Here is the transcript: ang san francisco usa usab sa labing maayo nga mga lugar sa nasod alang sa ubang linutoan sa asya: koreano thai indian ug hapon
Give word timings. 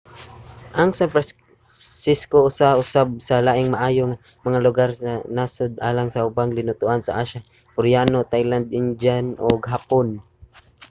ang 0.79 0.89
san 0.97 1.09
francisco 1.13 2.37
usa 2.49 2.67
usab 2.83 3.07
sa 3.27 3.35
labing 3.47 3.69
maayo 3.73 4.03
nga 4.09 4.19
mga 4.47 4.63
lugar 4.67 4.89
sa 5.01 5.11
nasod 5.37 5.71
alang 5.89 6.09
sa 6.11 6.25
ubang 6.29 6.51
linutoan 6.57 7.01
sa 7.03 7.15
asya: 7.23 7.41
koreano 7.75 8.17
thai 8.31 8.43
indian 8.81 9.25
ug 9.49 9.61
hapon 9.73 10.07